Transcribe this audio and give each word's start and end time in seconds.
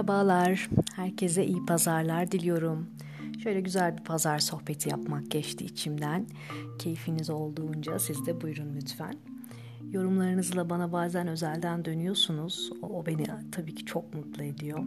Merhabalar, 0.00 0.68
herkese 0.96 1.46
iyi 1.46 1.66
pazarlar 1.66 2.32
diliyorum. 2.32 2.86
Şöyle 3.42 3.60
güzel 3.60 3.98
bir 3.98 4.04
pazar 4.04 4.38
sohbeti 4.38 4.88
yapmak 4.88 5.30
geçti 5.30 5.64
içimden. 5.64 6.26
Keyfiniz 6.78 7.30
olduğunca 7.30 7.98
siz 7.98 8.26
de 8.26 8.40
buyurun 8.40 8.76
lütfen. 8.76 9.14
Yorumlarınızla 9.92 10.70
bana 10.70 10.92
bazen 10.92 11.28
özelden 11.28 11.84
dönüyorsunuz. 11.84 12.72
O, 12.82 12.86
o 12.86 13.06
beni 13.06 13.26
tabii 13.52 13.74
ki 13.74 13.84
çok 13.84 14.14
mutlu 14.14 14.42
ediyor. 14.42 14.80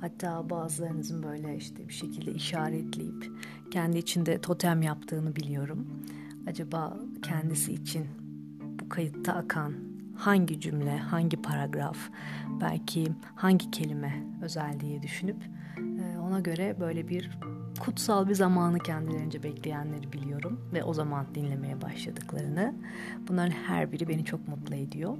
Hatta 0.00 0.50
bazılarınızın 0.50 1.22
böyle 1.22 1.56
işte 1.56 1.88
bir 1.88 1.94
şekilde 1.94 2.32
işaretleyip 2.32 3.32
kendi 3.70 3.98
içinde 3.98 4.40
totem 4.40 4.82
yaptığını 4.82 5.36
biliyorum. 5.36 5.86
Acaba 6.46 6.96
kendisi 7.22 7.72
için 7.72 8.06
bu 8.80 8.88
kayıtta 8.88 9.32
akan 9.32 9.89
hangi 10.20 10.60
cümle, 10.60 10.98
hangi 10.98 11.36
paragraf, 11.36 11.96
belki 12.60 13.06
hangi 13.34 13.70
kelime 13.70 14.22
özel 14.42 14.80
diye 14.80 15.02
düşünüp 15.02 15.36
e, 15.78 16.18
ona 16.18 16.40
göre 16.40 16.76
böyle 16.80 17.08
bir 17.08 17.30
kutsal 17.80 18.28
bir 18.28 18.34
zamanı 18.34 18.78
kendilerince 18.78 19.42
bekleyenleri 19.42 20.12
biliyorum 20.12 20.60
ve 20.72 20.84
o 20.84 20.94
zaman 20.94 21.26
dinlemeye 21.34 21.82
başladıklarını. 21.82 22.74
Bunların 23.28 23.50
her 23.50 23.92
biri 23.92 24.08
beni 24.08 24.24
çok 24.24 24.48
mutlu 24.48 24.74
ediyor. 24.74 25.16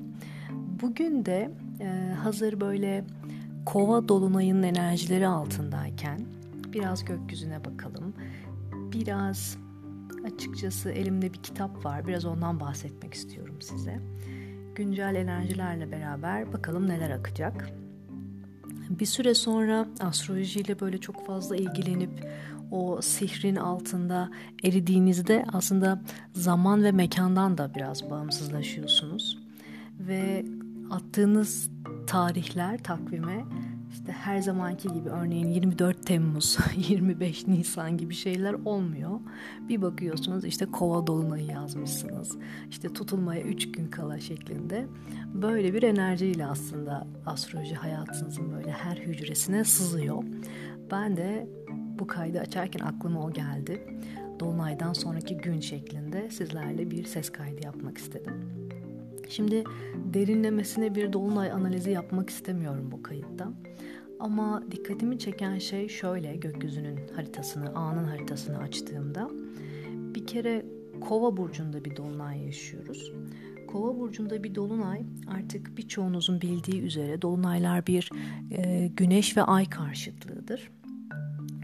Bugün 0.82 1.24
de 1.26 1.50
e, 1.80 2.14
hazır 2.22 2.60
böyle 2.60 3.04
kova 3.66 4.08
dolunayının 4.08 4.62
enerjileri 4.62 5.26
altındayken 5.26 6.20
biraz 6.72 7.04
gökyüzüne 7.04 7.64
bakalım. 7.64 8.14
Biraz 8.92 9.56
açıkçası 10.26 10.90
elimde 10.90 11.32
bir 11.32 11.42
kitap 11.42 11.84
var. 11.84 12.06
Biraz 12.06 12.24
ondan 12.24 12.60
bahsetmek 12.60 13.14
istiyorum 13.14 13.56
size 13.60 14.00
güncel 14.74 15.14
enerjilerle 15.14 15.92
beraber 15.92 16.52
bakalım 16.52 16.88
neler 16.88 17.10
akacak. 17.10 17.70
Bir 18.90 19.06
süre 19.06 19.34
sonra 19.34 19.86
astrolojiyle 20.00 20.80
böyle 20.80 20.98
çok 20.98 21.26
fazla 21.26 21.56
ilgilenip 21.56 22.10
o 22.70 23.02
sihrin 23.02 23.56
altında 23.56 24.30
eridiğinizde 24.64 25.44
aslında 25.52 26.02
zaman 26.34 26.84
ve 26.84 26.92
mekandan 26.92 27.58
da 27.58 27.74
biraz 27.74 28.10
bağımsızlaşıyorsunuz. 28.10 29.38
Ve 30.00 30.44
attığınız 30.90 31.70
tarihler 32.06 32.78
takvime 32.78 33.44
işte 33.92 34.12
her 34.12 34.38
zamanki 34.40 34.88
gibi 34.88 35.08
örneğin 35.08 35.46
24 35.46 36.06
Temmuz, 36.06 36.58
25 36.88 37.46
Nisan 37.46 37.96
gibi 37.96 38.14
şeyler 38.14 38.52
olmuyor. 38.52 39.20
Bir 39.68 39.82
bakıyorsunuz 39.82 40.44
işte 40.44 40.66
kova 40.66 41.06
dolunayı 41.06 41.46
yazmışsınız. 41.46 42.36
İşte 42.70 42.92
tutulmaya 42.92 43.42
3 43.42 43.72
gün 43.72 43.88
kala 43.88 44.20
şeklinde. 44.20 44.86
Böyle 45.34 45.74
bir 45.74 45.82
enerjiyle 45.82 46.46
aslında 46.46 47.06
astroloji 47.26 47.74
hayatınızın 47.74 48.52
böyle 48.52 48.72
her 48.72 48.96
hücresine 48.96 49.64
sızıyor. 49.64 50.24
Ben 50.90 51.16
de 51.16 51.48
bu 51.98 52.06
kaydı 52.06 52.40
açarken 52.40 52.80
aklıma 52.80 53.24
o 53.24 53.32
geldi. 53.32 53.86
Dolunaydan 54.40 54.92
sonraki 54.92 55.36
gün 55.36 55.60
şeklinde 55.60 56.30
sizlerle 56.30 56.90
bir 56.90 57.04
ses 57.04 57.30
kaydı 57.30 57.64
yapmak 57.64 57.98
istedim. 57.98 58.59
Şimdi 59.30 59.64
derinlemesine 60.14 60.94
bir 60.94 61.12
dolunay 61.12 61.52
analizi 61.52 61.90
yapmak 61.90 62.30
istemiyorum 62.30 62.88
bu 62.92 63.02
kayıtta. 63.02 63.52
Ama 64.20 64.62
dikkatimi 64.70 65.18
çeken 65.18 65.58
şey 65.58 65.88
şöyle 65.88 66.36
gökyüzünün 66.36 66.98
haritasını, 67.16 67.74
anın 67.74 68.04
haritasını 68.04 68.58
açtığımda 68.58 69.30
bir 70.14 70.26
kere 70.26 70.64
Kova 71.00 71.36
burcunda 71.36 71.84
bir 71.84 71.96
dolunay 71.96 72.44
yaşıyoruz. 72.44 73.12
Kova 73.68 73.98
burcunda 73.98 74.44
bir 74.44 74.54
dolunay 74.54 75.02
artık 75.28 75.76
birçoğunuzun 75.76 76.40
bildiği 76.40 76.82
üzere 76.82 77.22
dolunaylar 77.22 77.86
bir 77.86 78.10
e, 78.50 78.86
güneş 78.96 79.36
ve 79.36 79.42
ay 79.42 79.64
karşıtlığıdır. 79.64 80.70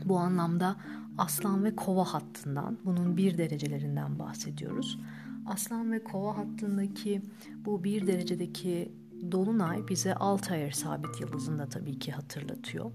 Bu 0.04 0.18
anlamda 0.18 0.76
aslan 1.18 1.64
ve 1.64 1.76
kova 1.76 2.04
hattından 2.04 2.78
bunun 2.84 3.16
bir 3.16 3.38
derecelerinden 3.38 4.18
bahsediyoruz. 4.18 4.98
Aslan 5.46 5.92
ve 5.92 6.04
kova 6.04 6.36
hattındaki 6.36 7.22
bu 7.64 7.84
bir 7.84 8.06
derecedeki 8.06 8.92
Dolunay 9.32 9.88
bize 9.88 10.14
Altair 10.14 10.72
sabit 10.72 11.20
yıldızında 11.20 11.66
tabii 11.66 11.98
ki 11.98 12.12
hatırlatıyor. 12.12 12.90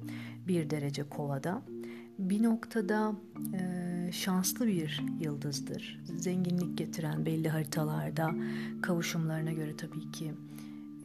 Bir 0.47 0.69
derece 0.69 1.03
kovada. 1.03 1.61
Bir 2.19 2.43
noktada 2.43 3.13
e, 3.53 4.09
şanslı 4.11 4.67
bir 4.67 5.03
yıldızdır. 5.19 5.99
Zenginlik 6.17 6.77
getiren 6.77 7.25
belli 7.25 7.49
haritalarda 7.49 8.31
kavuşumlarına 8.81 9.51
göre 9.51 9.77
tabii 9.77 10.11
ki 10.11 10.33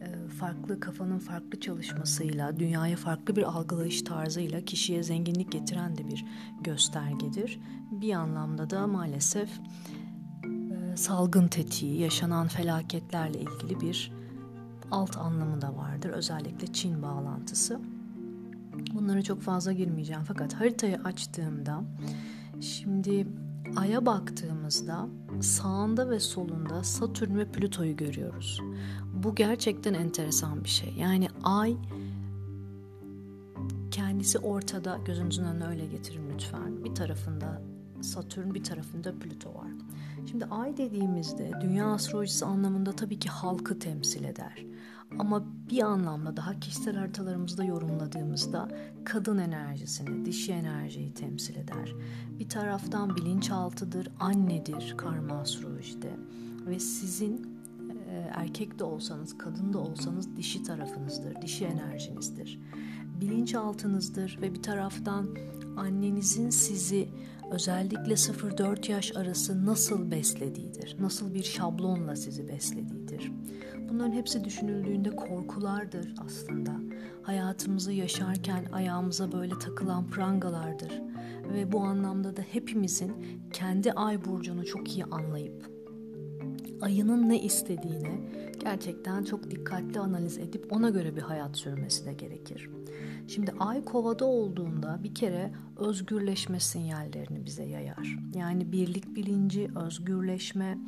e, 0.00 0.28
farklı 0.28 0.80
kafanın 0.80 1.18
farklı 1.18 1.60
çalışmasıyla, 1.60 2.58
dünyaya 2.58 2.96
farklı 2.96 3.36
bir 3.36 3.42
algılayış 3.42 4.02
tarzıyla 4.02 4.60
kişiye 4.60 5.02
zenginlik 5.02 5.52
getiren 5.52 5.98
de 5.98 6.08
bir 6.08 6.24
göstergedir. 6.60 7.60
Bir 7.90 8.12
anlamda 8.12 8.70
da 8.70 8.86
maalesef 8.86 9.50
salgın 10.96 11.48
tetiği, 11.48 12.00
yaşanan 12.00 12.48
felaketlerle 12.48 13.40
ilgili 13.40 13.80
bir 13.80 14.12
alt 14.90 15.16
anlamı 15.16 15.60
da 15.60 15.76
vardır. 15.76 16.10
Özellikle 16.10 16.72
Çin 16.72 17.02
bağlantısı. 17.02 17.80
Bunlara 18.94 19.22
çok 19.22 19.42
fazla 19.42 19.72
girmeyeceğim 19.72 20.22
fakat 20.24 20.54
haritayı 20.54 20.96
açtığımda 20.96 21.82
şimdi 22.60 23.26
Ay'a 23.76 24.06
baktığımızda 24.06 25.08
sağında 25.40 26.10
ve 26.10 26.20
solunda 26.20 26.84
Satürn 26.84 27.36
ve 27.36 27.52
Plüto'yu 27.52 27.96
görüyoruz. 27.96 28.60
Bu 29.14 29.34
gerçekten 29.34 29.94
enteresan 29.94 30.64
bir 30.64 30.68
şey. 30.68 30.94
Yani 30.98 31.28
Ay 31.42 31.76
kendisi 33.90 34.38
ortada 34.38 34.98
gözünüzün 35.04 35.44
önüne 35.44 35.66
öyle 35.66 35.86
getirin 35.86 36.30
lütfen. 36.34 36.84
Bir 36.84 36.94
tarafında 36.94 37.62
Satürn 38.00 38.54
bir 38.54 38.64
tarafında 38.64 39.18
Plüto 39.18 39.54
var. 39.54 39.70
Şimdi 40.30 40.44
ay 40.44 40.76
dediğimizde 40.76 41.52
dünya 41.60 41.86
astrolojisi 41.86 42.44
anlamında 42.44 42.92
tabii 42.92 43.18
ki 43.18 43.28
halkı 43.28 43.78
temsil 43.78 44.24
eder. 44.24 44.66
Ama 45.18 45.44
bir 45.70 45.82
anlamda 45.82 46.36
daha 46.36 46.60
kişisel 46.60 46.96
haritalarımızda 46.96 47.64
yorumladığımızda 47.64 48.68
kadın 49.04 49.38
enerjisini, 49.38 50.24
dişi 50.24 50.52
enerjiyi 50.52 51.14
temsil 51.14 51.56
eder. 51.56 51.94
Bir 52.38 52.48
taraftan 52.48 53.16
bilinçaltıdır, 53.16 54.08
annedir 54.20 54.94
karma 54.96 55.34
astrolojide 55.34 56.16
ve 56.66 56.78
sizin 56.78 57.58
e, 58.10 58.30
erkek 58.34 58.78
de 58.78 58.84
olsanız, 58.84 59.38
kadın 59.38 59.72
da 59.72 59.78
olsanız 59.78 60.36
dişi 60.36 60.62
tarafınızdır, 60.62 61.42
dişi 61.42 61.64
enerjinizdir. 61.64 62.60
Bilinçaltınızdır 63.20 64.38
ve 64.42 64.54
bir 64.54 64.62
taraftan 64.62 65.28
annenizin 65.76 66.50
sizi 66.50 67.08
özellikle 67.50 68.12
0-4 68.12 68.90
yaş 68.90 69.16
arası 69.16 69.66
nasıl 69.66 70.10
beslediğidir, 70.10 70.96
nasıl 71.00 71.34
bir 71.34 71.42
şablonla 71.42 72.16
sizi 72.16 72.48
beslediğidir. 72.48 73.32
Bunların 73.88 74.12
hepsi 74.12 74.44
düşünüldüğünde 74.44 75.10
korkulardır 75.10 76.14
aslında. 76.26 76.72
Hayatımızı 77.22 77.92
yaşarken 77.92 78.64
ayağımıza 78.72 79.32
böyle 79.32 79.58
takılan 79.58 80.06
prangalardır. 80.06 81.02
Ve 81.54 81.72
bu 81.72 81.80
anlamda 81.80 82.36
da 82.36 82.42
hepimizin 82.42 83.12
kendi 83.52 83.92
ay 83.92 84.24
burcunu 84.24 84.64
çok 84.64 84.94
iyi 84.96 85.04
anlayıp 85.04 85.76
ayının 86.80 87.28
ne 87.28 87.42
istediğini 87.42 88.20
gerçekten 88.60 89.24
çok 89.24 89.50
dikkatli 89.50 90.00
analiz 90.00 90.38
edip 90.38 90.72
ona 90.72 90.90
göre 90.90 91.16
bir 91.16 91.22
hayat 91.22 91.56
sürmesi 91.56 92.06
de 92.06 92.12
gerekir. 92.12 92.70
Şimdi 93.28 93.52
ay 93.58 93.84
kovada 93.84 94.24
olduğunda 94.24 95.00
bir 95.02 95.14
kere 95.14 95.52
özgürleşme 95.76 96.60
sinyallerini 96.60 97.46
bize 97.46 97.64
yayar. 97.64 98.18
Yani 98.34 98.72
birlik 98.72 99.16
bilinci, 99.16 99.70
özgürleşme. 99.76 100.78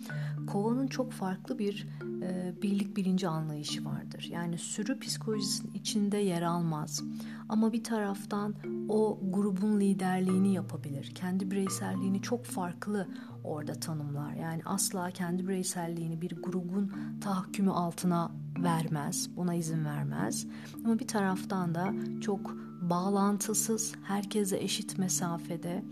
Kovanın 0.52 0.86
çok 0.86 1.12
farklı 1.12 1.58
bir 1.58 1.88
e, 2.22 2.54
birlik 2.62 2.96
bilinci 2.96 3.28
anlayışı 3.28 3.84
vardır. 3.84 4.28
Yani 4.30 4.58
sürü 4.58 4.98
psikolojisinin 4.98 5.74
içinde 5.74 6.16
yer 6.16 6.42
almaz. 6.42 7.02
Ama 7.48 7.72
bir 7.72 7.84
taraftan 7.84 8.54
o 8.88 9.18
grubun 9.22 9.80
liderliğini 9.80 10.54
yapabilir. 10.54 11.12
Kendi 11.14 11.50
bireyselliğini 11.50 12.22
çok 12.22 12.44
farklı 12.44 13.08
orada 13.48 13.74
tanımlar. 13.74 14.34
Yani 14.34 14.62
asla 14.64 15.10
kendi 15.10 15.48
bireyselliğini 15.48 16.20
bir 16.20 16.42
grubun 16.42 16.92
tahakkümü 17.20 17.70
altına 17.70 18.30
vermez, 18.58 19.36
buna 19.36 19.54
izin 19.54 19.84
vermez. 19.84 20.46
Ama 20.84 20.98
bir 20.98 21.06
taraftan 21.06 21.74
da 21.74 21.92
çok 22.20 22.56
bağlantısız, 22.80 23.94
herkese 24.02 24.58
eşit 24.58 24.98
mesafede 24.98 25.84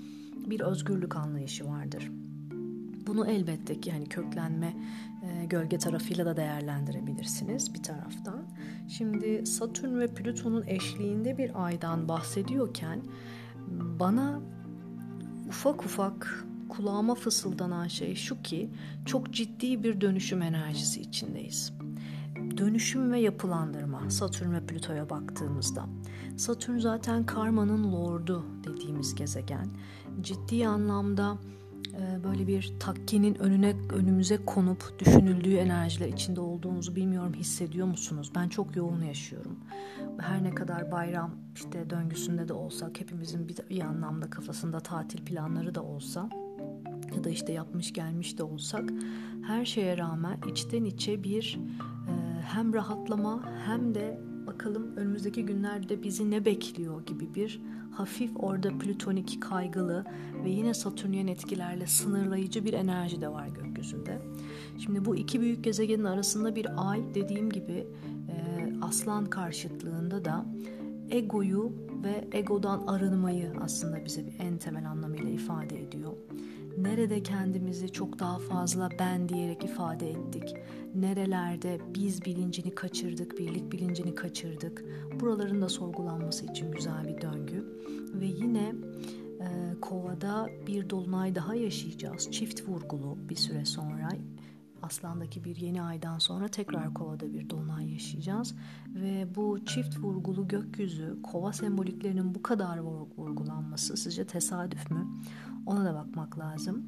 bir 0.47 0.61
özgürlük 0.61 1.17
anlayışı 1.17 1.67
vardır. 1.69 2.11
Bunu 3.07 3.27
elbette 3.27 3.81
ki 3.81 3.91
yani 3.91 4.09
köklenme 4.09 4.77
e, 5.23 5.47
gölge 5.47 5.79
tarafıyla 5.79 6.27
da 6.27 6.37
değerlendirebilirsiniz 6.37 7.75
bir 7.75 7.83
taraftan. 7.83 8.43
Şimdi 8.89 9.47
Satürn 9.47 9.99
ve 9.99 10.07
Plüton'un 10.07 10.65
eşliğinde 10.67 11.39
bir 11.39 11.67
aydan 11.67 12.09
bahsediyorken 12.09 13.01
bana 14.01 14.41
ufak 15.49 15.85
ufak 15.85 16.47
kulağıma 16.69 17.15
fısıldanan 17.15 17.89
şey 17.89 18.15
şu 18.15 18.43
ki 18.43 18.71
çok 19.05 19.33
ciddi 19.33 19.83
bir 19.83 20.01
dönüşüm 20.01 20.43
enerjisi 20.43 21.01
içindeyiz 21.01 21.73
dönüşüm 22.57 23.13
ve 23.13 23.21
yapılandırma 23.21 24.11
Satürn 24.11 24.53
ve 24.53 24.67
Plüto'ya 24.67 25.11
baktığımızda. 25.11 25.87
Satürn 26.37 26.79
zaten 26.79 27.27
karmanın 27.27 27.93
lordu 27.93 28.45
dediğimiz 28.65 29.15
gezegen. 29.15 29.69
Ciddi 30.21 30.69
anlamda 30.69 31.39
e, 31.95 32.25
böyle 32.25 32.47
bir 32.47 32.73
takkenin 32.81 33.35
önüne 33.35 33.77
önümüze 33.95 34.45
konup 34.45 34.99
düşünüldüğü 34.99 35.55
enerjiler 35.55 36.09
içinde 36.09 36.41
olduğunuzu 36.41 36.97
bilmiyorum 36.97 37.35
hissediyor 37.35 37.87
musunuz? 37.87 38.33
Ben 38.35 38.49
çok 38.49 38.77
yoğun 38.77 39.03
yaşıyorum. 39.03 39.61
Her 40.19 40.45
ne 40.45 40.55
kadar 40.55 40.93
bayram 40.93 41.31
işte 41.55 41.91
döngüsünde 41.91 42.49
de 42.49 42.53
olsak 42.53 43.01
hepimizin 43.01 43.49
bir 43.49 43.81
anlamda 43.81 44.31
kafasında 44.31 44.81
tatil 44.81 45.25
planları 45.25 45.75
da 45.75 45.83
olsa 45.83 46.29
ya 47.17 47.25
da 47.25 47.31
işte 47.31 47.53
yapmış 47.53 47.93
gelmiş 47.93 48.39
de 48.39 48.43
olsak 48.43 48.93
her 49.47 49.65
şeye 49.65 49.99
rağmen 49.99 50.39
içten 50.51 50.85
içe 50.85 51.25
bir 51.25 51.59
e, 52.09 52.43
hem 52.43 52.75
rahatlama 52.75 53.43
hem 53.67 53.95
de 53.95 54.21
bakalım 54.47 54.97
önümüzdeki 54.97 55.47
günlerde 55.47 56.03
bizi 56.03 56.31
ne 56.31 56.45
bekliyor 56.45 57.07
gibi 57.07 57.35
bir 57.35 57.61
hafif 57.93 58.31
orada 58.37 58.79
plütonik 58.79 59.43
kaygılı 59.43 60.05
ve 60.45 60.51
yine 60.51 60.75
satürnyen 60.75 61.27
etkilerle 61.27 61.87
sınırlayıcı 61.87 62.65
bir 62.65 62.73
enerji 62.73 63.21
de 63.21 63.29
var 63.29 63.49
gökyüzünde. 63.49 64.23
Şimdi 64.79 65.05
bu 65.05 65.17
iki 65.17 65.41
büyük 65.41 65.65
gezegenin 65.65 66.05
arasında 66.05 66.57
bir 66.57 66.91
ay 66.91 67.03
dediğim 67.15 67.51
gibi 67.51 67.87
e, 68.29 68.37
aslan 68.83 69.27
karşıtlığında 69.27 70.25
da 70.25 70.47
egoyu 71.11 71.73
ve 72.05 72.29
egodan 72.33 72.87
arınmayı 72.87 73.53
aslında 73.61 74.05
bize 74.05 74.27
bir 74.27 74.35
en 74.39 74.59
temel 74.59 74.91
anlamıyla 74.91 75.31
ifade 75.31 75.83
ediyor. 75.83 76.13
Nerede 76.79 77.23
kendimizi 77.23 77.93
çok 77.93 78.19
daha 78.19 78.39
fazla 78.39 78.89
ben 78.99 79.29
diyerek 79.29 79.65
ifade 79.65 80.11
ettik? 80.11 80.55
Nerelerde 80.95 81.81
biz 81.95 82.25
bilincini 82.25 82.75
kaçırdık, 82.75 83.39
birlik 83.39 83.73
bilincini 83.73 84.15
kaçırdık? 84.15 84.85
Buraların 85.21 85.63
da 85.63 85.69
sorgulanması 85.69 86.47
için 86.47 86.73
güzel 86.73 87.05
bir 87.09 87.23
döngü. 87.23 87.65
Ve 88.15 88.27
yine 88.27 88.75
e, 89.41 89.81
Kova'da 89.81 90.49
bir 90.67 90.91
dolunay 90.91 91.35
daha 91.35 91.55
yaşayacağız. 91.55 92.31
Çift 92.31 92.69
vurgulu 92.69 93.19
bir 93.29 93.37
süre 93.37 93.65
sonra 93.65 94.09
Aslan'daki 94.83 95.45
bir 95.45 95.57
yeni 95.57 95.83
aydan 95.83 96.19
sonra 96.19 96.49
tekrar 96.49 96.95
Kova'da 96.95 97.33
bir 97.33 97.51
dolunay 97.51 97.93
yaşayacağız. 97.93 98.55
Ve 98.95 99.27
bu 99.35 99.65
çift 99.65 99.99
vurgulu 99.99 100.49
gökyüzü, 100.49 101.23
Kova 101.23 101.53
semboliklerinin 101.53 102.35
bu 102.35 102.43
kadar 102.43 102.79
vurgulanması 103.17 103.97
sizce 103.97 104.27
tesadüf 104.27 104.91
mü? 104.91 105.07
Ona 105.67 105.85
da 105.85 105.95
bakmak 105.95 106.39
lazım. 106.39 106.85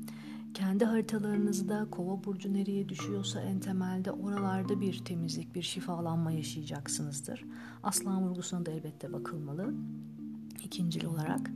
Kendi 0.55 0.85
haritalarınızda 0.85 1.87
kova 1.91 2.25
burcu 2.25 2.53
nereye 2.53 2.89
düşüyorsa 2.89 3.41
en 3.41 3.61
temelde 3.61 4.13
oralarda 4.13 4.81
bir 4.81 5.05
temizlik, 5.05 5.55
bir 5.55 5.63
şifalanma 5.63 6.33
yaşayacaksınızdır. 6.33 7.45
Aslan 7.83 8.23
vurgusuna 8.23 8.67
da 8.67 8.71
elbette 8.71 9.13
bakılmalı. 9.13 9.75
İkincil 10.65 11.05
olarak 11.05 11.51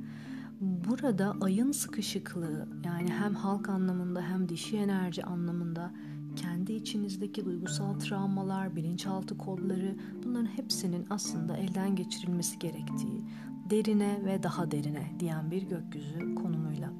burada 0.60 1.36
ayın 1.40 1.72
sıkışıklığı 1.72 2.68
yani 2.84 3.10
hem 3.10 3.34
halk 3.34 3.68
anlamında 3.68 4.22
hem 4.22 4.48
dişi 4.48 4.76
enerji 4.76 5.24
anlamında 5.24 5.90
kendi 6.36 6.72
içinizdeki 6.72 7.44
duygusal 7.44 7.98
travmalar, 7.98 8.76
bilinçaltı 8.76 9.38
kodları 9.38 9.96
bunların 10.24 10.46
hepsinin 10.46 11.06
aslında 11.10 11.56
elden 11.56 11.96
geçirilmesi 11.96 12.58
gerektiği, 12.58 13.24
derine 13.70 14.20
ve 14.24 14.42
daha 14.42 14.70
derine 14.70 15.12
diyen 15.20 15.50
bir 15.50 15.62
gökyüzü 15.62 16.34
konumuyla 16.34 16.91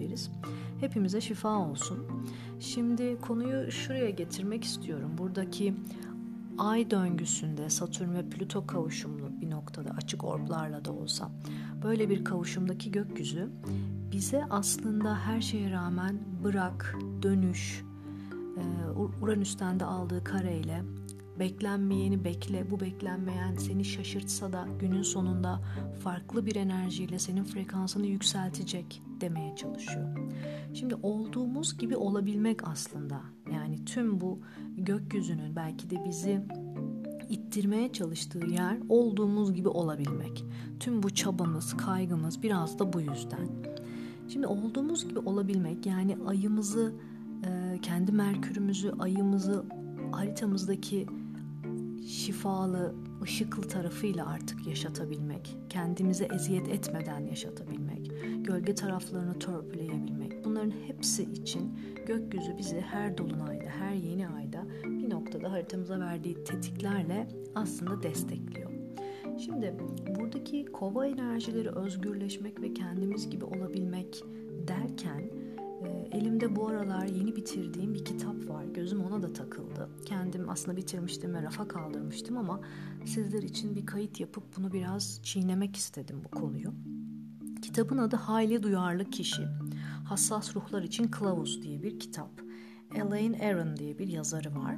beraberiz. 0.00 0.30
Hepimize 0.80 1.20
şifa 1.20 1.58
olsun. 1.58 2.06
Şimdi 2.60 3.18
konuyu 3.20 3.72
şuraya 3.72 4.10
getirmek 4.10 4.64
istiyorum. 4.64 5.10
Buradaki 5.18 5.74
ay 6.58 6.90
döngüsünde 6.90 7.70
Satürn 7.70 8.14
ve 8.14 8.28
Plüto 8.28 8.66
kavuşumlu 8.66 9.40
bir 9.40 9.50
noktada 9.50 9.90
açık 9.90 10.24
orblarla 10.24 10.84
da 10.84 10.92
olsa 10.92 11.30
böyle 11.82 12.08
bir 12.08 12.24
kavuşumdaki 12.24 12.90
gökyüzü 12.90 13.50
bize 14.12 14.44
aslında 14.50 15.18
her 15.18 15.40
şeye 15.40 15.70
rağmen 15.70 16.18
bırak, 16.44 16.98
dönüş, 17.22 17.84
e, 18.32 18.90
Uranüs'ten 19.22 19.80
de 19.80 19.84
aldığı 19.84 20.24
kareyle 20.24 20.82
Beklenmeyeni 21.38 22.24
bekle. 22.24 22.70
Bu 22.70 22.80
beklenmeyen 22.80 23.54
seni 23.54 23.84
şaşırtsa 23.84 24.52
da 24.52 24.68
günün 24.80 25.02
sonunda 25.02 25.60
farklı 26.04 26.46
bir 26.46 26.56
enerjiyle 26.56 27.18
senin 27.18 27.44
frekansını 27.44 28.06
yükseltecek 28.06 29.02
demeye 29.20 29.56
çalışıyor. 29.56 30.16
Şimdi 30.74 30.94
olduğumuz 30.94 31.78
gibi 31.78 31.96
olabilmek 31.96 32.68
aslında. 32.68 33.20
Yani 33.52 33.84
tüm 33.84 34.20
bu 34.20 34.40
gökyüzünün 34.76 35.56
belki 35.56 35.90
de 35.90 36.04
bizi 36.04 36.40
ittirmeye 37.28 37.92
çalıştığı 37.92 38.46
yer 38.46 38.76
olduğumuz 38.88 39.54
gibi 39.54 39.68
olabilmek. 39.68 40.44
Tüm 40.80 41.02
bu 41.02 41.10
çabamız, 41.10 41.76
kaygımız 41.76 42.42
biraz 42.42 42.78
da 42.78 42.92
bu 42.92 43.00
yüzden. 43.00 43.48
Şimdi 44.28 44.46
olduğumuz 44.46 45.08
gibi 45.08 45.18
olabilmek 45.18 45.86
yani 45.86 46.16
ayımızı, 46.26 46.94
kendi 47.82 48.12
merkürümüzü, 48.12 48.92
ayımızı 48.98 49.64
haritamızdaki 50.12 51.06
şifalı, 52.08 52.94
ışıklı 53.22 53.68
tarafıyla 53.68 54.26
artık 54.26 54.66
yaşatabilmek, 54.66 55.56
kendimize 55.68 56.28
eziyet 56.34 56.68
etmeden 56.68 57.20
yaşatabilmek, 57.20 58.09
gölge 58.42 58.74
taraflarını 58.74 59.38
törpüleyebilmek. 59.38 60.44
Bunların 60.44 60.72
hepsi 60.86 61.22
için 61.22 61.78
gökyüzü 62.06 62.58
bizi 62.58 62.80
her 62.80 63.18
dolunayda, 63.18 63.64
her 63.64 63.94
yeni 63.94 64.28
ayda 64.28 64.66
bir 64.84 65.10
noktada 65.10 65.52
haritamıza 65.52 66.00
verdiği 66.00 66.44
tetiklerle 66.44 67.28
aslında 67.54 68.02
destekliyor. 68.02 68.70
Şimdi 69.44 69.74
buradaki 70.18 70.64
kova 70.64 71.06
enerjileri 71.06 71.70
özgürleşmek 71.70 72.62
ve 72.62 72.74
kendimiz 72.74 73.30
gibi 73.30 73.44
olabilmek 73.44 74.24
derken 74.68 75.40
Elimde 76.12 76.56
bu 76.56 76.68
aralar 76.68 77.06
yeni 77.06 77.36
bitirdiğim 77.36 77.94
bir 77.94 78.04
kitap 78.04 78.48
var. 78.48 78.64
Gözüm 78.64 79.04
ona 79.04 79.22
da 79.22 79.32
takıldı. 79.32 79.88
Kendim 80.04 80.48
aslında 80.48 80.76
bitirmiştim 80.76 81.34
ve 81.34 81.42
rafa 81.42 81.68
kaldırmıştım 81.68 82.36
ama 82.36 82.60
sizler 83.04 83.42
için 83.42 83.76
bir 83.76 83.86
kayıt 83.86 84.20
yapıp 84.20 84.44
bunu 84.56 84.72
biraz 84.72 85.20
çiğnemek 85.22 85.76
istedim 85.76 86.22
bu 86.24 86.28
konuyu. 86.28 86.72
Kitabın 87.62 87.98
adı 87.98 88.16
Hayli 88.16 88.62
Duyarlı 88.62 89.04
Kişi. 89.10 89.48
Hassas 90.04 90.56
Ruhlar 90.56 90.82
için 90.82 91.08
Kılavuz 91.08 91.62
diye 91.62 91.82
bir 91.82 92.00
kitap. 92.00 92.30
Elaine 92.94 93.38
Aron 93.48 93.76
diye 93.76 93.98
bir 93.98 94.08
yazarı 94.08 94.54
var. 94.54 94.76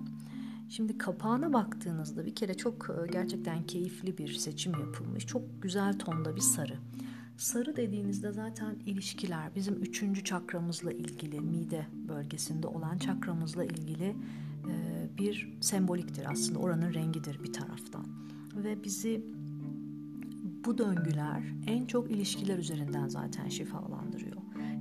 Şimdi 0.69 0.99
kapağına 0.99 1.53
baktığınızda 1.53 2.27
bir 2.27 2.35
kere 2.35 2.55
çok 2.55 2.91
e, 2.91 3.13
gerçekten 3.13 3.67
keyifli 3.67 4.19
bir 4.19 4.35
seçim 4.35 4.73
yapılmış. 4.73 5.27
Çok 5.27 5.63
güzel 5.63 5.99
tonda 5.99 6.37
bir 6.37 6.41
sarı. 6.41 6.79
Sarı 7.37 7.77
dediğinizde 7.77 8.33
zaten 8.33 8.77
ilişkiler 8.87 9.55
bizim 9.55 9.75
üçüncü 9.75 10.25
çakramızla 10.25 10.93
ilgili 10.93 11.41
mide 11.41 11.87
bölgesinde 12.09 12.67
olan 12.67 12.99
çakramızla 12.99 13.65
ilgili 13.65 14.17
e, 14.69 15.09
bir 15.19 15.59
semboliktir 15.61 16.31
aslında 16.31 16.59
oranın 16.59 16.95
rengidir 16.95 17.45
bir 17.45 17.53
taraftan 17.53 18.07
ve 18.57 18.85
bizi 18.85 19.25
bu 20.65 20.79
döngüler 20.79 21.43
en 21.67 21.87
çok 21.87 22.11
ilişkiler 22.11 22.59
üzerinden 22.59 23.09
zaten 23.09 23.49
şifalandırıyor. 23.49 24.37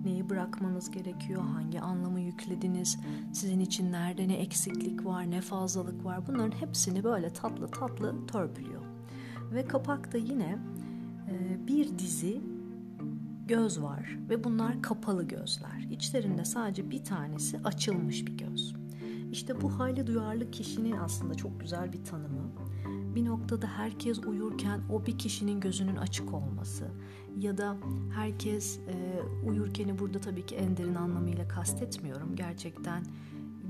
Neyi 0.06 0.30
bırakmanız 0.30 0.92
gerekiyor, 0.92 1.42
hangi 1.42 1.82
anlamı 1.82 2.20
yüklediniz, 2.20 3.00
sizin 3.34 3.60
için 3.60 3.92
nerede 3.92 4.28
ne 4.28 4.34
eksiklik 4.34 5.06
var, 5.06 5.32
ne 5.32 5.42
fazlalık 5.42 6.06
var 6.06 6.28
bunların 6.28 6.58
hepsini 6.58 7.04
böyle 7.04 7.34
tatlı 7.34 7.68
tatlı 7.68 8.28
törpülüyor. 8.28 8.82
Ve 9.52 9.66
kapakta 9.66 10.18
yine 10.18 10.58
e, 11.30 11.68
bir 11.68 12.00
dizi 12.00 12.42
göz 13.48 13.82
var 13.82 14.20
ve 14.30 14.44
bunlar 14.44 14.82
kapalı 14.82 15.24
gözler. 15.24 15.88
İçlerinde 15.92 16.46
sadece 16.46 16.92
bir 16.92 17.04
tanesi 17.04 17.60
açılmış 17.64 18.28
bir 18.28 18.38
göz. 18.38 18.76
İşte 19.32 19.62
bu 19.62 19.80
hayli 19.80 20.08
duyarlı 20.08 20.52
kişinin 20.52 20.92
aslında 20.92 21.34
çok 21.34 21.60
güzel 21.60 21.94
bir 21.94 22.04
tanımı. 22.04 22.52
Bir 23.16 23.26
noktada 23.26 23.68
herkes 23.68 24.20
uyurken 24.20 24.82
o 24.92 25.06
bir 25.06 25.18
kişinin 25.18 25.60
gözünün 25.60 25.96
açık 25.96 26.34
olması 26.34 26.88
ya 27.40 27.58
da 27.58 27.78
herkes 28.16 28.80
e, 28.80 29.22
uyurkeni 29.48 30.00
burada 30.00 30.20
tabii 30.20 30.46
ki 30.46 30.56
en 30.56 30.78
derin 30.78 30.96
anlamıyla 30.96 31.48
kastetmiyorum. 31.48 32.36
Gerçekten 32.36 33.04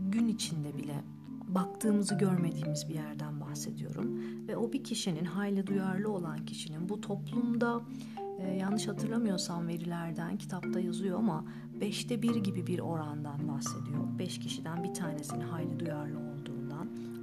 gün 0.09 0.27
içinde 0.27 0.77
bile 0.77 1.03
baktığımızı 1.47 2.15
görmediğimiz 2.15 2.89
bir 2.89 2.93
yerden 2.93 3.41
bahsediyorum. 3.41 4.19
Ve 4.47 4.57
o 4.57 4.73
bir 4.73 4.83
kişinin 4.83 5.25
hayli 5.25 5.67
duyarlı 5.67 6.09
olan 6.09 6.45
kişinin 6.45 6.89
bu 6.89 7.01
toplumda 7.01 7.81
e, 8.39 8.47
yanlış 8.47 8.87
hatırlamıyorsam 8.87 9.67
verilerden 9.67 10.37
kitapta 10.37 10.79
yazıyor 10.79 11.19
ama 11.19 11.45
beşte 11.81 12.21
bir 12.21 12.35
gibi 12.35 12.67
bir 12.67 12.79
orandan 12.79 13.47
bahsediyor. 13.47 14.19
Beş 14.19 14.39
kişiden 14.39 14.83
bir 14.83 14.93
tanesinin 14.93 15.41
hayli 15.41 15.79
duyarlı 15.79 16.17
olduğundan. 16.17 16.30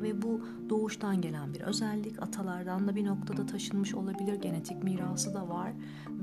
Ve 0.02 0.22
bu 0.22 0.40
doğuştan 0.70 1.20
gelen 1.20 1.54
bir 1.54 1.60
özellik. 1.60 2.22
Atalardan 2.22 2.88
da 2.88 2.96
bir 2.96 3.04
noktada 3.04 3.46
taşınmış 3.46 3.94
olabilir. 3.94 4.34
Genetik 4.34 4.82
mirası 4.82 5.34
da 5.34 5.48
var 5.48 5.72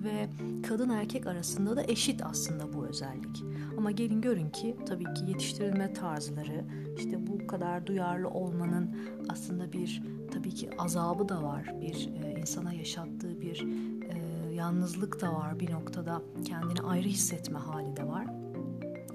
ve 0.04 0.30
kadın 0.68 0.90
erkek 0.90 1.28
arasında 1.28 1.76
da 1.76 1.84
eşit 1.84 2.26
aslında 2.26 2.74
bu 2.74 2.86
özellik. 2.86 3.44
Ama 3.78 3.92
gelin 3.92 4.22
görün 4.22 4.50
ki 4.50 4.76
tabii 4.86 5.14
ki 5.14 5.26
yetiştirilme 5.28 5.94
tarzları, 5.94 6.66
işte 6.98 7.28
bu 7.28 7.48
kadar 7.48 7.88
duyarlı 7.88 8.30
olmanın 8.30 8.96
aslında 9.30 9.74
bir 9.74 10.04
tabii 10.34 10.52
ki 10.52 10.70
azabı 10.78 11.30
da 11.30 11.44
var. 11.44 11.74
Bir 11.82 12.10
e, 12.24 12.40
insana 12.40 12.74
yaşattığı 12.74 13.42
bir 13.42 13.62
e, 14.10 14.54
yalnızlık 14.54 15.22
da 15.22 15.34
var 15.34 15.60
bir 15.60 15.72
noktada. 15.72 16.22
Kendini 16.46 16.82
ayrı 16.82 17.08
hissetme 17.08 17.60
hali 17.60 17.96
de 17.96 18.08
var. 18.08 18.45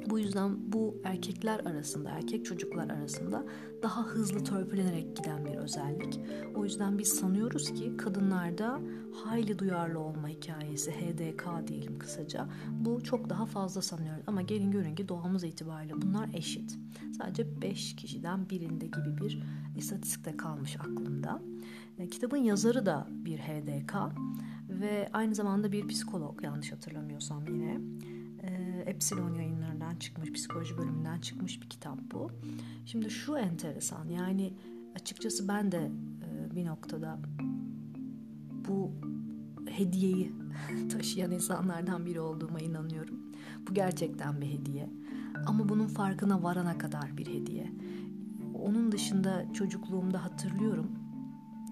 Bu 0.07 0.19
yüzden 0.19 0.73
bu 0.73 1.01
erkekler 1.05 1.61
arasında, 1.61 2.11
erkek 2.11 2.45
çocuklar 2.45 2.91
arasında 2.91 3.45
daha 3.83 4.05
hızlı 4.05 4.45
törpülenerek 4.45 5.17
giden 5.17 5.47
bir 5.47 5.55
özellik. 5.55 6.21
O 6.55 6.65
yüzden 6.65 6.99
biz 6.99 7.09
sanıyoruz 7.09 7.75
ki 7.75 7.97
kadınlarda 7.97 8.81
hayli 9.25 9.59
duyarlı 9.59 9.99
olma 9.99 10.29
hikayesi, 10.29 10.91
HDK 10.91 11.69
diyelim 11.69 11.99
kısaca. 11.99 12.49
Bu 12.71 13.03
çok 13.03 13.31
daha 13.31 13.47
fazla 13.47 13.83
sanıyoruz 13.83 14.23
ama 14.27 14.43
gelin 14.43 14.71
görün 14.71 14.95
ki 14.95 15.09
doğamız 15.09 15.45
itibariyle 15.45 16.03
bunlar 16.03 16.31
eşit. 16.35 16.79
Sadece 17.19 17.63
5 17.63 17.97
kişiden 17.97 18.51
birinde 18.51 18.87
gibi 18.87 19.19
bir 19.21 19.43
istatistikte 19.77 20.37
kalmış 20.37 20.77
aklımda. 20.77 21.43
E, 21.99 22.09
kitabın 22.09 22.37
yazarı 22.37 22.87
da 22.87 23.07
bir 23.11 23.39
HDK 23.39 23.95
ve 24.69 25.09
aynı 25.13 25.35
zamanda 25.35 25.73
bir 25.73 25.89
psikolog 25.89 26.45
yanlış 26.45 26.73
hatırlamıyorsam 26.73 27.47
yine. 27.47 27.81
E, 28.43 28.83
Epsilon 28.87 29.35
yayınlarından 29.35 29.97
çıkmış, 29.97 30.33
psikoloji 30.33 30.79
bölümünden 30.79 31.21
çıkmış 31.21 31.63
bir 31.63 31.71
kitap 31.71 31.99
bu. 32.13 32.31
Şimdi 32.87 33.11
şu 33.11 33.37
enteresan 33.37 34.09
yani 34.09 34.53
açıkçası 34.95 35.49
ben 35.49 35.73
de 35.73 35.91
e, 36.25 36.57
bir 36.57 36.67
noktada 36.67 37.19
bu 38.69 38.93
hediyeyi 39.71 40.33
taşıyan 40.93 41.31
insanlardan 41.31 42.07
biri 42.07 42.21
olduğuma 42.21 42.61
inanıyorum. 42.61 43.21
Bu 43.69 43.75
gerçekten 43.75 44.41
bir 44.41 44.47
hediye. 44.47 44.91
Ama 45.47 45.69
bunun 45.69 45.87
farkına 45.87 46.43
varana 46.43 46.79
kadar 46.79 47.17
bir 47.17 47.27
hediye. 47.27 47.73
Onun 48.55 48.93
dışında 48.93 49.53
çocukluğumda 49.53 50.25
hatırlıyorum. 50.25 50.91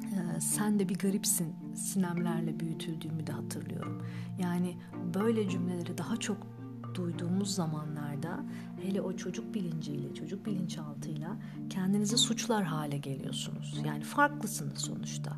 Ee, 0.04 0.40
sen 0.40 0.78
de 0.78 0.88
bir 0.88 0.98
garipsin 0.98 1.54
sinemlerle 1.74 2.60
büyütüldüğümü 2.60 3.26
de 3.26 3.32
hatırlıyorum. 3.32 4.02
Yani 4.38 4.76
böyle 5.14 5.48
cümleleri 5.48 5.98
daha 5.98 6.16
çok 6.16 6.57
duyduğumuz 6.98 7.54
zamanlarda 7.54 8.44
hele 8.82 9.00
o 9.00 9.16
çocuk 9.16 9.54
bilinciyle, 9.54 10.14
çocuk 10.14 10.46
bilinçaltıyla 10.46 11.36
kendinizi 11.70 12.18
suçlar 12.18 12.64
hale 12.64 12.98
geliyorsunuz. 12.98 13.80
Yani 13.86 14.04
farklısınız 14.04 14.78
sonuçta. 14.78 15.36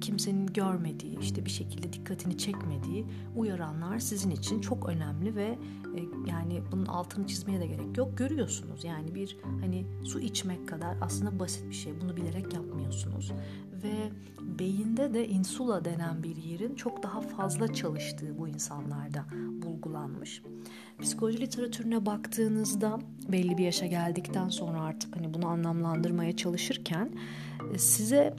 Kimsenin 0.00 0.46
görmediği, 0.46 1.18
işte 1.18 1.44
bir 1.44 1.50
şekilde 1.50 1.92
dikkatini 1.92 2.38
çekmediği 2.38 3.06
uyaranlar 3.36 3.98
sizin 3.98 4.30
için 4.30 4.60
çok 4.60 4.88
önemli 4.88 5.36
ve 5.36 5.58
e, 5.96 6.00
yani 6.26 6.62
bunun 6.72 6.86
altını 6.86 7.26
çizmeye 7.26 7.60
de 7.60 7.66
gerek 7.66 7.96
yok. 7.96 8.18
Görüyorsunuz. 8.18 8.84
Yani 8.84 9.14
bir 9.14 9.36
hani 9.60 9.86
su 10.04 10.20
içmek 10.20 10.68
kadar 10.68 10.96
aslında 11.00 11.38
basit 11.38 11.68
bir 11.68 11.74
şey. 11.74 12.00
Bunu 12.00 12.16
bilerek 12.16 12.54
yapmıyorsunuz. 12.54 13.32
Ve 13.82 14.12
beyinde 14.40 15.14
de 15.14 15.28
insula 15.28 15.84
denen 15.84 16.22
bir 16.22 16.36
yerin 16.36 16.74
çok 16.74 17.02
daha 17.02 17.20
fazla 17.20 17.74
çalıştığı 17.74 18.38
bu 18.38 18.48
insanlarda 18.48 19.24
bulgulanmış. 19.92 20.42
Psikoloji 21.00 21.40
literatürüne 21.40 22.06
baktığınızda 22.06 22.98
belli 23.32 23.58
bir 23.58 23.64
yaşa 23.64 23.86
geldikten 23.86 24.48
sonra 24.48 24.80
artık 24.80 25.16
hani 25.16 25.34
bunu 25.34 25.46
anlamlandırmaya 25.46 26.36
çalışırken 26.36 27.10
e, 27.74 27.78
size 27.78 28.36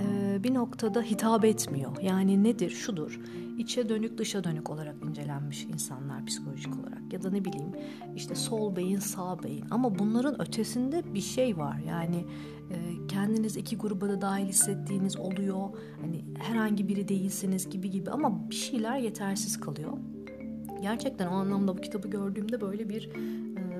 e, 0.00 0.44
bir 0.44 0.54
noktada 0.54 1.02
hitap 1.02 1.44
etmiyor. 1.44 1.96
Yani 2.02 2.44
nedir? 2.44 2.70
Şudur. 2.70 3.20
İçe 3.58 3.88
dönük 3.88 4.18
dışa 4.18 4.44
dönük 4.44 4.70
olarak 4.70 4.96
incelenmiş 5.08 5.64
insanlar 5.64 6.26
psikolojik 6.26 6.80
olarak 6.80 7.12
ya 7.12 7.22
da 7.22 7.30
ne 7.30 7.44
bileyim 7.44 7.72
işte 8.16 8.34
sol 8.34 8.76
beyin 8.76 8.98
sağ 8.98 9.42
beyin 9.42 9.64
ama 9.70 9.98
bunların 9.98 10.42
ötesinde 10.42 11.14
bir 11.14 11.20
şey 11.20 11.56
var 11.56 11.78
yani 11.88 12.24
e, 12.70 13.06
kendiniz 13.08 13.56
iki 13.56 13.76
gruba 13.76 14.08
da 14.08 14.20
dahil 14.20 14.46
hissettiğiniz 14.46 15.16
oluyor 15.16 15.68
hani 16.00 16.24
herhangi 16.38 16.88
biri 16.88 17.08
değilsiniz 17.08 17.70
gibi 17.70 17.90
gibi 17.90 18.10
ama 18.10 18.50
bir 18.50 18.54
şeyler 18.54 18.98
yetersiz 18.98 19.60
kalıyor 19.60 19.92
gerçekten 20.82 21.26
o 21.26 21.30
anlamda 21.30 21.76
bu 21.76 21.80
kitabı 21.80 22.08
gördüğümde 22.08 22.60
böyle 22.60 22.88
bir 22.88 23.10
e, 23.56 23.70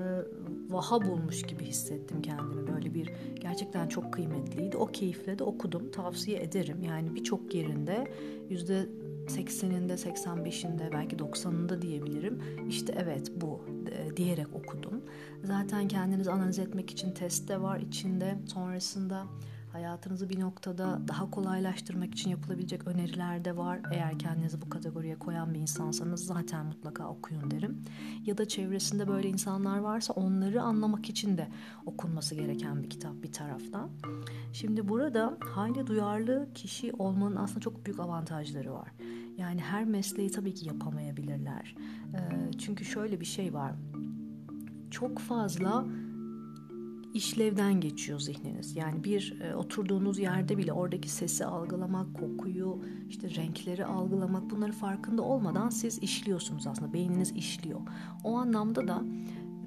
vaha 0.69 1.01
bulmuş 1.01 1.43
gibi 1.43 1.65
hissettim 1.65 2.21
kendimi. 2.21 2.67
Böyle 2.67 2.93
bir 2.93 3.11
gerçekten 3.39 3.87
çok 3.87 4.13
kıymetliydi. 4.13 4.77
O 4.77 4.85
keyifle 4.85 5.39
de 5.39 5.43
okudum. 5.43 5.91
Tavsiye 5.91 6.41
ederim. 6.43 6.83
Yani 6.83 7.15
birçok 7.15 7.55
yerinde 7.55 8.11
yüzde 8.49 8.89
80'inde, 9.27 9.93
85'inde, 9.93 10.91
belki 10.93 11.15
90'ında 11.15 11.81
diyebilirim. 11.81 12.41
İşte 12.69 12.95
evet 13.03 13.31
bu 13.35 13.61
diyerek 14.17 14.47
okudum. 14.53 15.01
Zaten 15.43 15.87
kendinizi 15.87 16.31
analiz 16.31 16.59
etmek 16.59 16.89
için 16.89 17.11
test 17.11 17.49
de 17.49 17.61
var 17.61 17.79
içinde. 17.79 18.37
Sonrasında 18.45 19.23
Hayatınızı 19.71 20.29
bir 20.29 20.39
noktada 20.39 21.01
daha 21.07 21.31
kolaylaştırmak 21.31 22.13
için 22.13 22.29
yapılabilecek 22.29 22.87
öneriler 22.87 23.45
de 23.45 23.57
var. 23.57 23.79
Eğer 23.93 24.19
kendinizi 24.19 24.61
bu 24.61 24.69
kategoriye 24.69 25.19
koyan 25.19 25.53
bir 25.53 25.59
insansanız 25.59 26.25
zaten 26.25 26.65
mutlaka 26.65 27.07
okuyun 27.07 27.51
derim. 27.51 27.81
Ya 28.25 28.37
da 28.37 28.47
çevresinde 28.47 29.07
böyle 29.07 29.29
insanlar 29.29 29.77
varsa 29.77 30.13
onları 30.13 30.61
anlamak 30.61 31.09
için 31.09 31.37
de 31.37 31.47
okunması 31.85 32.35
gereken 32.35 32.83
bir 32.83 32.89
kitap 32.89 33.23
bir 33.23 33.31
taraftan. 33.31 33.89
Şimdi 34.53 34.89
burada 34.89 35.37
hayli 35.39 35.87
duyarlı 35.87 36.47
kişi 36.55 36.93
olmanın 36.93 37.35
aslında 37.35 37.59
çok 37.59 37.85
büyük 37.85 37.99
avantajları 37.99 38.73
var. 38.73 38.91
Yani 39.37 39.61
her 39.61 39.85
mesleği 39.85 40.31
tabii 40.31 40.53
ki 40.53 40.67
yapamayabilirler. 40.67 41.75
Çünkü 42.59 42.85
şöyle 42.85 43.19
bir 43.19 43.25
şey 43.25 43.53
var. 43.53 43.73
Çok 44.91 45.19
fazla 45.19 45.85
işlevden 47.13 47.81
geçiyor 47.81 48.19
zihniniz. 48.19 48.75
Yani 48.75 49.03
bir 49.03 49.41
e, 49.41 49.55
oturduğunuz 49.55 50.19
yerde 50.19 50.57
bile 50.57 50.73
oradaki 50.73 51.09
sesi 51.09 51.45
algılamak, 51.45 52.13
kokuyu, 52.13 52.79
işte 53.09 53.35
renkleri 53.35 53.85
algılamak 53.85 54.49
bunları 54.49 54.71
farkında 54.71 55.21
olmadan 55.21 55.69
siz 55.69 55.99
işliyorsunuz 55.99 56.67
aslında. 56.67 56.93
Beyniniz 56.93 57.31
işliyor. 57.31 57.79
O 58.23 58.37
anlamda 58.37 58.87
da 58.87 59.03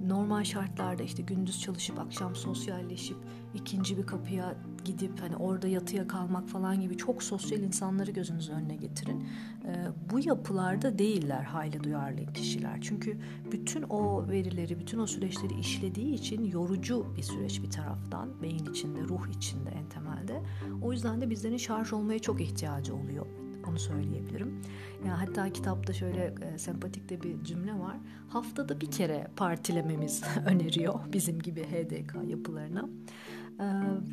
normal 0.09 0.45
şartlarda 0.45 1.03
işte 1.03 1.23
gündüz 1.23 1.61
çalışıp 1.61 1.99
akşam 1.99 2.37
sosyalleşip 2.37 3.17
ikinci 3.55 3.99
bir 3.99 4.07
kapıya 4.07 4.55
gidip 4.85 5.21
hani 5.21 5.37
orada 5.37 5.69
yatıya 5.69 6.09
kalmak 6.09 6.49
falan 6.49 6.81
gibi 6.81 6.97
çok 6.97 7.23
sosyal 7.23 7.61
insanları 7.61 8.11
gözünüz 8.11 8.51
önüne 8.51 8.77
getirin. 8.77 9.25
Ee, 9.65 9.87
bu 10.11 10.21
yapılarda 10.21 10.99
değiller 10.99 11.43
hayli 11.43 11.85
duyarlı 11.85 12.33
kişiler. 12.33 12.79
Çünkü 12.81 13.19
bütün 13.53 13.83
o 13.83 14.29
verileri, 14.29 14.79
bütün 14.79 14.99
o 14.99 15.07
süreçleri 15.07 15.61
işlediği 15.61 16.15
için 16.15 16.45
yorucu 16.45 17.07
bir 17.17 17.23
süreç 17.23 17.63
bir 17.63 17.71
taraftan. 17.71 18.43
Beyin 18.43 18.67
içinde, 18.71 19.01
ruh 19.01 19.27
içinde 19.37 19.71
en 19.71 19.89
temelde. 19.89 20.43
O 20.83 20.93
yüzden 20.93 21.21
de 21.21 21.31
bizlerin 21.31 21.57
şarj 21.57 21.93
olmaya 21.93 22.19
çok 22.19 22.41
ihtiyacı 22.41 22.95
oluyor 22.95 23.44
onu 23.69 23.79
söyleyebilirim. 23.79 24.63
Yani 25.07 25.27
hatta 25.27 25.53
kitapta 25.53 25.93
şöyle 25.93 26.35
e, 26.43 26.59
sempatik 26.59 27.09
de 27.09 27.23
bir 27.23 27.45
cümle 27.45 27.79
var. 27.79 27.97
Haftada 28.29 28.81
bir 28.81 28.91
kere 28.91 29.27
partilememiz 29.37 30.23
öneriyor 30.47 30.95
bizim 31.13 31.39
gibi 31.39 31.63
HDK 31.63 32.15
yapılarına. 32.29 32.89
Ee, 33.61 33.65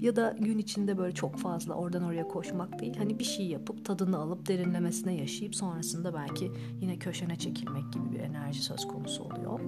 ya 0.02 0.16
da 0.16 0.36
gün 0.40 0.58
içinde 0.58 0.98
böyle 0.98 1.14
çok 1.14 1.38
fazla 1.38 1.74
oradan 1.74 2.04
oraya 2.04 2.28
koşmak 2.28 2.80
değil. 2.80 2.98
Hani 2.98 3.20
bir 3.20 3.24
şey 3.24 3.46
yapıp 3.46 3.86
tadını 3.86 4.18
alıp 4.18 4.48
derinlemesine 4.48 5.16
yaşayıp 5.16 5.56
sonrasında 5.56 6.14
belki 6.14 6.52
yine 6.82 7.00
köşene 7.00 7.36
çekilmek 7.36 7.94
gibi 7.94 8.12
bir 8.12 8.20
enerji 8.20 8.64
söz 8.64 8.88
konusu 8.88 9.24
oluyor. 9.24 9.60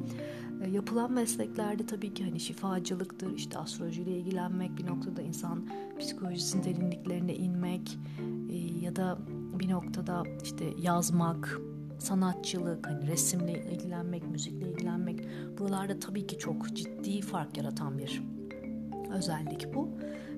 Ee, 0.61 0.69
yapılan 0.69 1.11
mesleklerde 1.11 1.85
tabii 1.85 2.13
ki 2.13 2.23
hani 2.23 2.39
şifacılıktır, 2.39 3.35
işte 3.35 3.59
astrolojiyle 3.59 4.17
ilgilenmek, 4.17 4.77
bir 4.77 4.87
noktada 4.87 5.21
insan 5.21 5.69
psikolojisinin 5.99 6.63
derinliklerine 6.63 7.35
inmek 7.35 7.97
e, 8.49 8.55
ya 8.55 8.95
da 8.95 9.17
bir 9.59 9.69
noktada 9.69 10.23
işte 10.43 10.65
yazmak, 10.81 11.59
sanatçılık, 11.99 12.87
hani 12.87 13.07
resimle 13.07 13.71
ilgilenmek, 13.71 14.27
müzikle 14.27 14.69
ilgilenmek 14.69 15.19
buralarda 15.59 15.99
tabii 15.99 16.27
ki 16.27 16.37
çok 16.37 16.75
ciddi 16.75 17.21
fark 17.21 17.57
yaratan 17.57 17.97
bir 17.97 18.23
özellik 19.13 19.73
bu. 19.73 19.89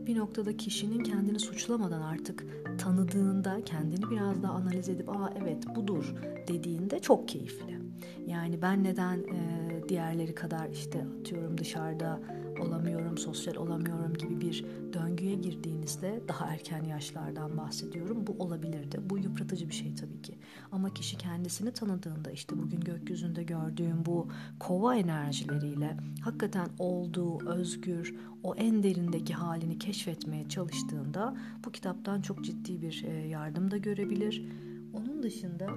Bir 0.08 0.18
noktada 0.18 0.58
kişinin 0.58 1.00
kendini 1.00 1.40
suçlamadan 1.40 2.02
artık 2.02 2.46
tanıdığında 2.78 3.62
kendini 3.66 4.12
biraz 4.12 4.44
daha 4.44 4.54
analiz 4.54 4.90
edip 4.90 5.10
aa 5.10 5.34
evet 5.44 5.76
budur 5.76 6.16
dediğinde 6.48 7.00
çok 7.00 7.28
keyifli. 7.28 7.80
Yani 8.28 8.62
ben 8.62 8.84
neden 8.84 9.18
e, 9.18 9.90
diğerleri 9.90 10.36
kadar 10.36 10.70
işte 10.70 11.06
atıyorum 11.20 11.58
dışarıda 11.58 12.20
olamıyorum, 12.60 13.18
sosyal 13.18 13.56
olamıyorum 13.56 14.14
gibi 14.14 14.42
bir 14.42 14.66
döngüye 14.94 15.36
girdiğinizde 15.36 16.22
daha 16.28 16.48
erken 16.48 16.84
yaşlardan 16.84 17.58
bahsediyorum. 17.58 18.28
Bu 18.28 18.44
olabilirdi. 18.44 18.98
Bu 19.04 19.18
yıpratıcı 19.18 19.70
bir 19.70 19.74
şey 19.74 19.96
tabii 19.96 20.22
ki. 20.22 20.38
Ama 20.72 20.94
kişi 20.94 21.18
kendisini 21.18 21.72
tanıdığında 21.72 22.32
işte 22.32 22.58
bugün 22.58 22.80
gökyüzünde 22.80 23.44
gördüğüm 23.44 24.06
bu 24.06 24.28
kova 24.60 24.96
enerjileriyle 24.96 25.98
hakikaten 26.22 26.68
olduğu 26.80 27.50
özgür, 27.50 28.16
o 28.44 28.56
en 28.56 28.84
derindeki 28.84 29.34
halini 29.34 29.80
keşfetmeye 29.80 30.50
çalıştığında 30.50 31.38
bu 31.66 31.72
kitaptan 31.72 32.22
çok 32.22 32.44
ciddi 32.44 32.82
bir 32.82 33.04
e, 33.08 33.28
yardım 33.28 33.72
da 33.72 33.78
görebilir. 33.78 34.46
Onun 34.94 35.24
dışında 35.24 35.68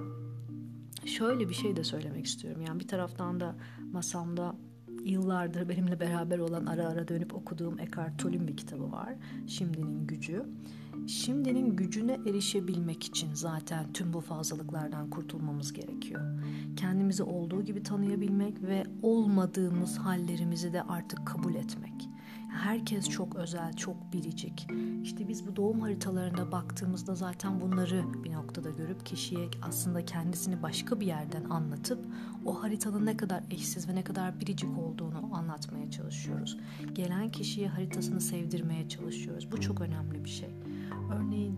şöyle 1.05 1.49
bir 1.49 1.53
şey 1.53 1.75
de 1.75 1.83
söylemek 1.83 2.25
istiyorum. 2.25 2.61
Yani 2.67 2.79
bir 2.79 2.87
taraftan 2.87 3.39
da 3.39 3.55
masamda 3.91 4.55
yıllardır 5.05 5.69
benimle 5.69 5.99
beraber 5.99 6.39
olan 6.39 6.65
ara 6.65 6.87
ara 6.87 7.07
dönüp 7.07 7.35
okuduğum 7.35 7.79
Eckhart 7.79 8.19
Tolle'ün 8.19 8.47
bir 8.47 8.57
kitabı 8.57 8.91
var. 8.91 9.15
Şimdinin 9.47 10.07
gücü. 10.07 10.45
Şimdinin 11.07 11.75
gücüne 11.75 12.17
erişebilmek 12.27 13.03
için 13.03 13.33
zaten 13.33 13.93
tüm 13.93 14.13
bu 14.13 14.21
fazlalıklardan 14.21 15.09
kurtulmamız 15.09 15.73
gerekiyor. 15.73 16.21
Kendimizi 16.75 17.23
olduğu 17.23 17.61
gibi 17.61 17.83
tanıyabilmek 17.83 18.61
ve 18.61 18.83
olmadığımız 19.03 19.97
hallerimizi 19.97 20.73
de 20.73 20.81
artık 20.81 21.27
kabul 21.27 21.55
etmek. 21.55 22.09
Herkes 22.49 23.09
çok 23.09 23.35
özel, 23.35 23.73
çok 23.73 24.13
biricik. 24.13 24.67
İşte 25.03 25.27
biz 25.27 25.47
bu 25.47 25.55
doğum 25.55 25.79
haritalarına 25.79 26.51
baktığımızda 26.51 27.15
zaten 27.15 27.61
bunları 27.61 28.03
bir 28.23 28.33
noktada 28.33 28.69
görüp 28.69 29.05
kişiye 29.05 29.49
aslında 29.61 30.05
kendisini 30.05 30.63
başka 30.63 30.99
bir 30.99 31.05
yerden 31.05 31.43
anlatıp 31.43 32.05
o 32.45 32.63
haritanın 32.63 33.05
ne 33.05 33.17
kadar 33.17 33.43
eşsiz 33.51 33.89
ve 33.89 33.95
ne 33.95 34.03
kadar 34.03 34.39
biricik 34.39 34.77
olduğunu 34.77 35.29
anlatmaya 35.33 35.91
çalışıyoruz. 35.91 36.57
Gelen 36.93 37.29
kişiye 37.29 37.67
haritasını 37.67 38.21
sevdirmeye 38.21 38.89
çalışıyoruz. 38.89 39.51
Bu 39.51 39.61
çok 39.61 39.81
önemli 39.81 40.23
bir 40.23 40.29
şey. 40.29 40.49
Örneğin 41.13 41.53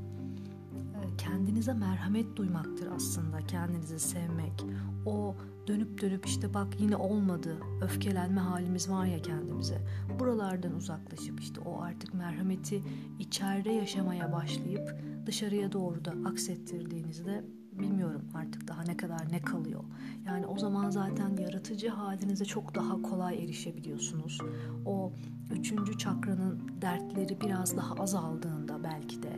e, 0.74 1.18
kendinize 1.18 1.74
merhamet 1.74 2.36
duymaktır 2.38 2.88
aslında. 2.96 3.48
Kendinizi 3.48 4.00
sevmek. 4.00 4.66
O 5.06 5.36
dönüp 5.68 6.02
dönüp 6.02 6.26
işte 6.26 6.54
bak 6.54 6.68
yine 6.80 6.96
olmadı. 6.96 7.58
Öfkelenme 7.82 8.42
halimiz 8.42 8.90
var 8.90 9.06
ya 9.06 9.22
kendimize. 9.22 9.82
Buralardan 10.20 10.76
uzaklaşıp 10.76 11.40
işte 11.40 11.62
o 11.62 11.82
artık 11.82 12.14
merhameti 12.14 12.84
içeride 13.20 13.72
yaşamaya 13.72 14.34
başlayıp 14.34 14.96
dışarıya 15.26 15.72
doğru 15.72 16.06
da 16.06 16.14
aksettirdiğinizde 16.30 17.44
bilmiyorum 17.72 18.22
artık 18.34 18.68
daha 18.68 18.84
ne 18.84 18.98
kadar 18.98 19.32
ne 19.32 19.42
kalıyor. 19.42 19.84
Yani 20.26 20.46
o 20.46 20.58
zaman 20.58 20.90
zaten 20.90 21.38
yaratıcı 21.38 21.90
halinize 21.90 22.46
çok 22.46 22.76
daha 22.76 23.02
kolay 23.02 23.44
erişebiliyorsunuz. 23.44 24.38
O 24.86 25.14
üçüncü 25.52 25.98
çakranın 25.98 26.62
dertleri 26.82 27.42
biraz 27.42 27.78
daha 27.78 27.96
azaldığında 27.96 28.84
belki 28.84 29.24
de 29.24 29.38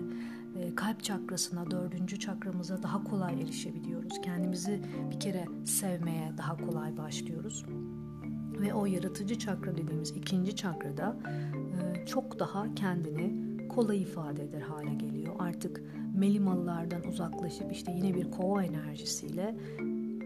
kalp 0.76 1.04
çakrasına, 1.04 1.72
dördüncü 1.72 2.20
çakramıza 2.20 2.84
daha 2.84 3.04
kolay 3.04 3.42
erişebiliyoruz. 3.42 4.22
Kendimizi 4.22 4.82
bir 5.12 5.20
kere 5.20 5.46
sevmeye 5.66 6.32
daha 6.38 6.58
kolay 6.58 6.98
başlıyoruz. 6.98 7.66
Ve 8.62 8.74
o 8.74 8.86
yaratıcı 8.86 9.40
çakra 9.40 9.78
dediğimiz 9.78 10.12
ikinci 10.12 10.56
çakrada 10.56 11.18
e, 11.54 12.06
çok 12.06 12.40
daha 12.40 12.76
kendini 12.76 13.54
kolay 13.68 14.02
ifade 14.02 14.44
eder 14.44 14.62
hale 14.62 14.94
geliyor. 14.94 15.36
Artık 15.40 15.82
melimalılardan 16.16 17.08
uzaklaşıp 17.08 17.72
işte 17.72 17.92
yine 17.92 18.16
bir 18.16 18.32
kova 18.32 18.64
enerjisiyle 18.64 19.56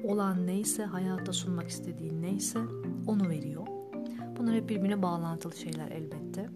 olan 0.04 0.48
neyse, 0.48 0.84
hayatta 0.86 1.34
sunmak 1.34 1.68
istediğin 1.68 2.22
neyse 2.22 2.60
onu 3.08 3.30
veriyor. 3.30 3.68
Bunlar 4.38 4.56
hep 4.56 4.70
birbirine 4.70 5.02
bağlantılı 5.02 5.56
şeyler 5.56 5.92
elbette. 5.92 6.50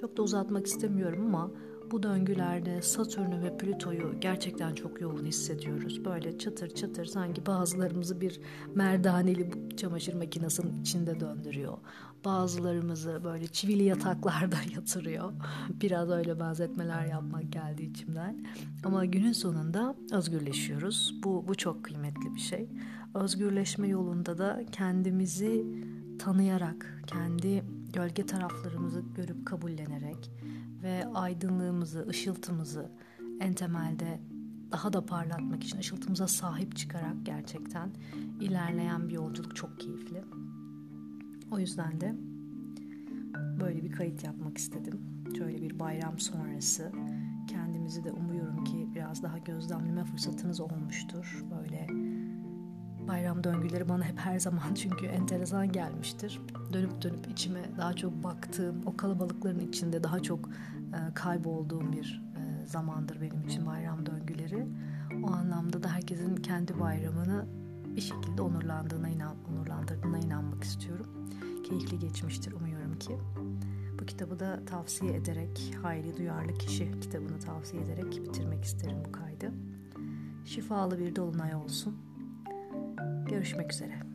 Çok 0.00 0.16
da 0.16 0.22
uzatmak 0.22 0.66
istemiyorum 0.66 1.26
ama 1.26 1.50
bu 1.90 2.02
döngülerde 2.02 2.82
Satürn'ü 2.82 3.42
ve 3.42 3.56
Plüto'yu 3.58 4.20
gerçekten 4.20 4.74
çok 4.74 5.00
yoğun 5.00 5.24
hissediyoruz. 5.24 6.04
Böyle 6.04 6.38
çıtır 6.38 6.74
çıtır 6.74 7.04
sanki 7.04 7.46
bazılarımızı 7.46 8.20
bir 8.20 8.40
merdaneli 8.74 9.50
çamaşır 9.76 10.14
makinesinin 10.14 10.80
içinde 10.80 11.20
döndürüyor. 11.20 11.78
Bazılarımızı 12.24 13.20
böyle 13.24 13.46
çivili 13.46 13.82
yataklarda 13.82 14.56
yatırıyor. 14.74 15.32
Biraz 15.80 16.10
öyle 16.10 16.40
benzetmeler 16.40 17.06
yapmak 17.06 17.52
geldi 17.52 17.82
içimden. 17.82 18.46
Ama 18.84 19.04
günün 19.04 19.32
sonunda 19.32 19.94
özgürleşiyoruz. 20.12 21.14
Bu, 21.24 21.48
bu 21.48 21.54
çok 21.54 21.84
kıymetli 21.84 22.34
bir 22.34 22.40
şey. 22.40 22.68
Özgürleşme 23.14 23.88
yolunda 23.88 24.38
da 24.38 24.64
kendimizi 24.72 25.64
tanıyarak, 26.18 27.02
kendi 27.06 27.64
gölge 27.92 28.26
taraflarımızı 28.26 29.02
görüp 29.16 29.46
kabullenerek 29.46 30.30
ve 30.82 31.06
aydınlığımızı, 31.14 32.06
ışıltımızı 32.08 32.90
en 33.40 33.54
temelde 33.54 34.20
daha 34.72 34.92
da 34.92 35.06
parlatmak 35.06 35.64
için 35.64 35.78
ışıltımıza 35.78 36.28
sahip 36.28 36.76
çıkarak 36.76 37.16
gerçekten 37.22 37.90
ilerleyen 38.40 39.08
bir 39.08 39.14
yolculuk 39.14 39.56
çok 39.56 39.80
keyifli. 39.80 40.24
O 41.50 41.58
yüzden 41.58 42.00
de 42.00 42.14
böyle 43.60 43.84
bir 43.84 43.92
kayıt 43.92 44.24
yapmak 44.24 44.58
istedim. 44.58 45.00
Şöyle 45.38 45.62
bir 45.62 45.78
bayram 45.78 46.18
sonrası 46.18 46.92
kendimizi 47.48 48.04
de 48.04 48.12
umuyorum 48.12 48.64
ki 48.64 48.88
biraz 48.94 49.22
daha 49.22 49.38
gözlemleme 49.38 50.04
fırsatınız 50.04 50.60
olmuştur. 50.60 51.44
Böyle 51.50 51.87
bayram 53.08 53.44
döngüleri 53.44 53.88
bana 53.88 54.04
hep 54.04 54.18
her 54.18 54.38
zaman 54.38 54.74
çünkü 54.74 55.06
enteresan 55.06 55.72
gelmiştir. 55.72 56.40
Dönüp 56.72 57.02
dönüp 57.02 57.30
içime 57.30 57.62
daha 57.78 57.92
çok 57.92 58.24
baktığım, 58.24 58.76
o 58.86 58.96
kalabalıkların 58.96 59.60
içinde 59.60 60.04
daha 60.04 60.20
çok 60.20 60.48
e, 60.48 61.14
kaybolduğum 61.14 61.92
bir 61.92 62.22
e, 62.36 62.66
zamandır 62.66 63.20
benim 63.20 63.42
için 63.42 63.66
bayram 63.66 64.06
döngüleri. 64.06 64.66
O 65.22 65.30
anlamda 65.30 65.82
da 65.82 65.88
herkesin 65.88 66.36
kendi 66.36 66.80
bayramını 66.80 67.46
bir 67.96 68.00
şekilde 68.00 68.42
onurlandığına 68.42 69.08
inan, 69.08 69.36
onurlandırdığına 69.52 70.18
inanmak 70.18 70.64
istiyorum. 70.64 71.06
Keyifli 71.68 71.98
geçmiştir 71.98 72.52
umuyorum 72.52 72.98
ki. 72.98 73.18
Bu 74.00 74.06
kitabı 74.06 74.38
da 74.38 74.64
tavsiye 74.66 75.14
ederek, 75.14 75.74
Hayli 75.82 76.16
Duyarlı 76.16 76.54
Kişi 76.54 77.00
kitabını 77.00 77.40
tavsiye 77.40 77.82
ederek 77.82 78.24
bitirmek 78.24 78.64
isterim 78.64 78.98
bu 79.08 79.12
kaydı. 79.12 79.52
Şifalı 80.44 80.98
bir 80.98 81.16
dolunay 81.16 81.54
olsun. 81.54 82.07
Görüşmek 83.28 83.72
üzere. 83.72 84.07